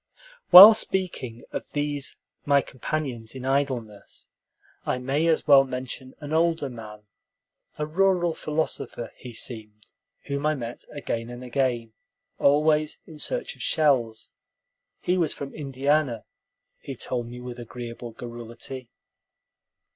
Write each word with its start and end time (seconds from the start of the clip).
While 0.49 0.73
speaking 0.73 1.43
of 1.51 1.73
these 1.73 2.17
my 2.43 2.63
companions 2.63 3.35
in 3.35 3.45
idleness, 3.45 4.29
I 4.83 4.97
may 4.97 5.27
as 5.27 5.45
well 5.45 5.63
mention 5.63 6.15
an 6.19 6.33
older 6.33 6.69
man, 6.69 7.03
a 7.77 7.85
rural 7.85 8.33
philosopher, 8.33 9.13
he 9.15 9.31
seemed, 9.31 9.91
whom 10.23 10.43
I 10.47 10.55
met 10.55 10.85
again 10.91 11.29
and 11.29 11.43
again, 11.43 11.93
always 12.39 12.97
in 13.05 13.19
search 13.19 13.55
of 13.55 13.61
shells. 13.61 14.31
He 15.01 15.19
was 15.19 15.35
from 15.35 15.53
Indiana, 15.53 16.25
he 16.79 16.95
told 16.95 17.27
me 17.27 17.39
with 17.39 17.59
agreeable 17.59 18.09
garrulity. 18.09 18.89